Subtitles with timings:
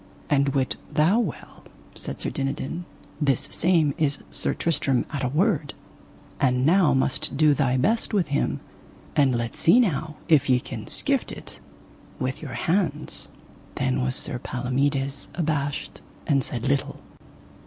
[0.31, 1.63] And wit thou well,
[1.93, 2.85] said Sir Dinadan,
[3.21, 5.75] this same is Sir Tristram at a word,
[6.39, 8.61] and now must thou do thy best with him,
[9.15, 11.59] and let see now if ye can skift it
[12.17, 13.27] with your hands.
[13.75, 16.99] Then was Sir Palomides abashed and said little.